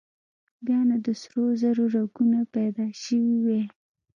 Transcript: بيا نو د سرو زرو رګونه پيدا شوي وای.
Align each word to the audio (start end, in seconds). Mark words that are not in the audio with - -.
بيا 0.65 0.79
نو 0.87 0.97
د 1.05 1.07
سرو 1.21 1.45
زرو 1.61 1.83
رګونه 1.95 2.39
پيدا 2.55 2.85
شوي 3.03 3.33
وای. 3.43 3.63